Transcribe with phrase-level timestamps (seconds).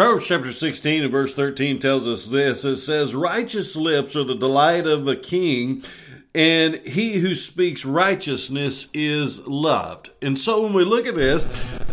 [0.00, 2.64] Proverbs chapter 16 and verse 13 tells us this.
[2.64, 5.82] It says, Righteous lips are the delight of a king,
[6.34, 10.08] and he who speaks righteousness is loved.
[10.22, 11.44] And so when we look at this,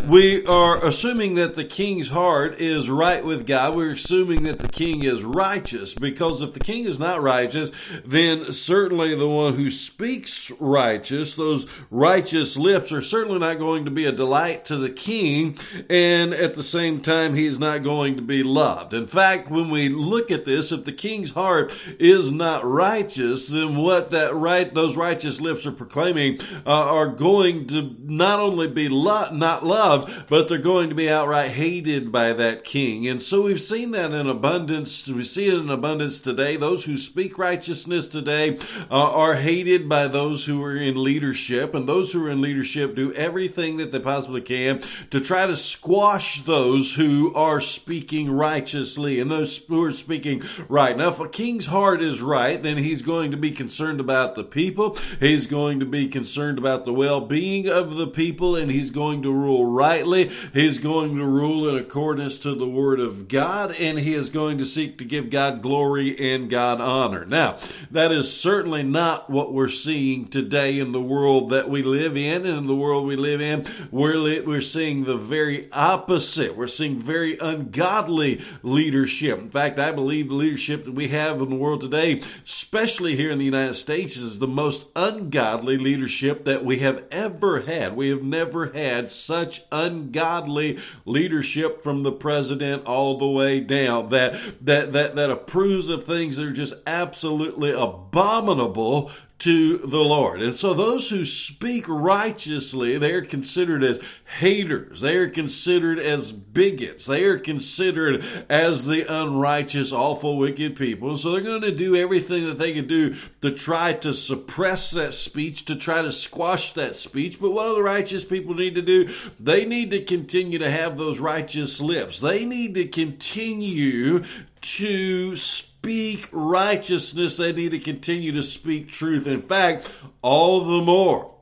[0.08, 3.76] we are assuming that the king's heart is right with God.
[3.76, 7.72] We're assuming that the king is righteous because if the king is not righteous,
[8.06, 13.92] then certainly the one who speaks righteous, those righteous lips are certainly not going to
[13.92, 15.58] be a delight to the king.
[15.90, 18.94] And at the same time, he's not going to be loved.
[18.94, 23.76] In fact, when we look at this, if the king's heart is not righteous, then
[23.76, 28.88] what that right, those righteous lips are proclaiming uh, are going to not only be
[28.88, 29.97] lo- not loved,
[30.30, 33.08] but they're going to be outright hated by that king.
[33.08, 35.08] And so we've seen that in abundance.
[35.08, 36.58] We see it in abundance today.
[36.58, 38.58] Those who speak righteousness today
[38.90, 42.96] uh, are hated by those who are in leadership, and those who are in leadership
[42.96, 49.20] do everything that they possibly can to try to squash those who are speaking righteously
[49.20, 50.98] and those who are speaking right.
[50.98, 54.44] Now, if a king's heart is right, then he's going to be concerned about the
[54.44, 54.98] people.
[55.20, 59.22] He's going to be concerned about the well being of the people, and he's going
[59.24, 60.30] to rule rightly.
[60.54, 64.58] He's going to rule in accordance to the word of God, and he is going
[64.58, 67.26] to seek to give God glory and God honor.
[67.26, 67.58] Now,
[67.92, 72.46] that is certainly not what we're seeing today in the world that we live in,
[72.46, 76.58] and in the world we live in, we're, we're seeing the very opposite.
[76.58, 79.40] We're seeing very ungodly leadership.
[79.40, 83.32] In fact, I believe the leadership that we have in the world today, especially here
[83.32, 87.96] in the United States, is the most ungodly leadership that we have ever had.
[87.96, 94.10] We have never had such ungodly leadership from the president all the way down.
[94.10, 94.34] That
[94.66, 100.42] that that that approves of things that are just absolutely abominable to the Lord.
[100.42, 104.00] And so those who speak righteously, they are considered as
[104.40, 105.02] haters.
[105.02, 107.06] They are considered as bigots.
[107.06, 111.18] They are considered as the unrighteous, awful, wicked people.
[111.18, 115.14] So they're going to do everything that they can do to try to suppress that
[115.14, 117.40] speech, to try to squash that speech.
[117.40, 119.14] But what do the righteous people need to do?
[119.40, 122.20] They need to continue to have those righteous lips.
[122.20, 124.24] They need to continue
[124.62, 129.28] to speak righteousness, they need to continue to speak truth.
[129.28, 129.92] In fact,
[130.22, 131.34] all the more.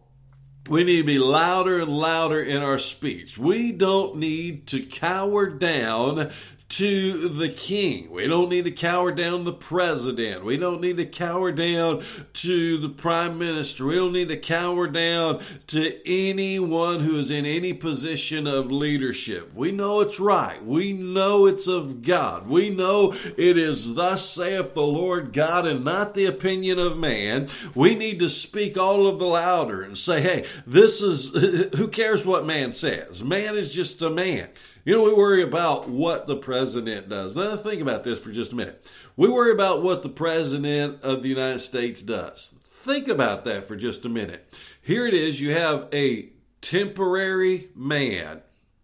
[0.68, 3.38] We need to be louder and louder in our speech.
[3.38, 6.32] We don't need to cower down
[6.68, 8.10] to the king.
[8.10, 10.44] We don't need to cower down the president.
[10.44, 12.04] We don't need to cower down
[12.34, 13.86] to the prime minister.
[13.86, 19.54] We don't need to cower down to anyone who is in any position of leadership.
[19.54, 20.66] We know it's right.
[20.66, 22.48] We know it's of God.
[22.48, 27.48] We know it is thus saith the Lord God and not the opinion of man.
[27.76, 31.30] We need to speak all of the louder and say, hey, this is,
[31.78, 33.24] who cares what man says?
[33.24, 34.50] Man is just a man.
[34.86, 37.36] You know, we worry about what the president does.
[37.36, 38.94] Now, think about this for just a minute.
[39.18, 42.54] We worry about what the president of the United States does.
[42.68, 44.56] Think about that for just a minute.
[44.80, 46.30] Here it is you have a
[46.62, 48.44] temporary man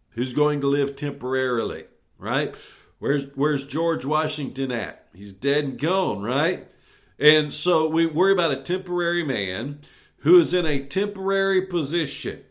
[0.09, 1.84] who's going to live temporarily,
[2.18, 2.56] right?
[2.97, 5.06] Where's, where's George Washington at?
[5.13, 6.68] He's dead and gone, right?
[7.19, 9.81] And so we worry about a temporary man
[10.22, 12.44] who is in a temporary position.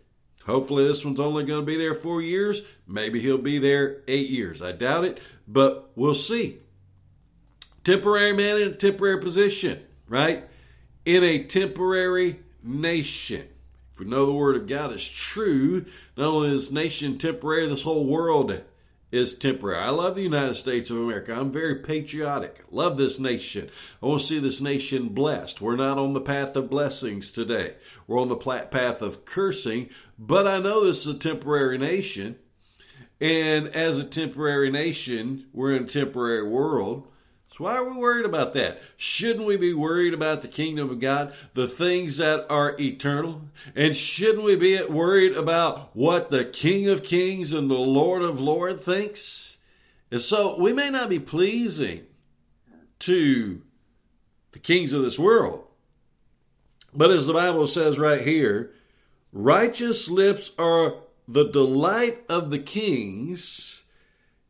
[0.47, 2.63] Hopefully, this one's only going to be there four years.
[2.87, 4.63] Maybe he'll be there eight years.
[4.63, 6.61] I doubt it, but we'll see.
[7.85, 10.45] Temporary man in a temporary position, right?
[11.05, 13.49] In a temporary nation.
[13.93, 15.85] If we know the word of God is true,
[16.17, 18.63] not only is nation temporary, this whole world
[19.13, 19.79] is temporary.
[19.79, 21.35] I love the United States of America.
[21.35, 22.63] I'm very patriotic.
[22.71, 23.69] Love this nation.
[24.03, 25.61] I want to see this nation blessed.
[25.61, 27.75] We're not on the path of blessings today.
[28.07, 32.37] We're on the path of cursing, but I know this is a temporary nation.
[33.21, 37.07] And as a temporary nation, we're in a temporary world.
[37.61, 38.81] Why are we worried about that?
[38.97, 43.43] Shouldn't we be worried about the kingdom of God, the things that are eternal?
[43.77, 48.41] And shouldn't we be worried about what the King of Kings and the Lord of
[48.41, 49.59] Lords thinks?
[50.11, 52.07] And so we may not be pleasing
[53.01, 53.63] to
[54.53, 55.65] the kings of this world.
[56.95, 58.73] But as the Bible says right here,
[59.33, 60.95] righteous lips are
[61.29, 63.85] the delight of the kings.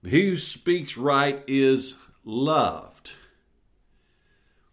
[0.03, 2.90] He who speaks right is loved.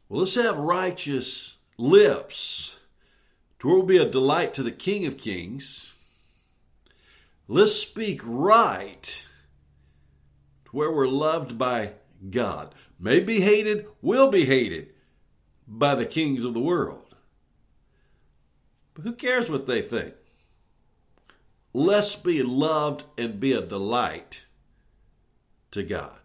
[0.09, 2.80] Well, let's have righteous lips
[3.59, 5.94] to where will be a delight to the King of Kings.
[7.48, 9.25] Let's speak right
[10.65, 11.94] to where we're loved by
[12.30, 12.74] God.
[13.00, 14.94] May be hated, will be hated
[15.68, 17.15] by the kings of the world.
[18.94, 20.13] But who cares what they think?
[21.74, 24.45] Let's be loved and be a delight
[25.71, 26.18] to God.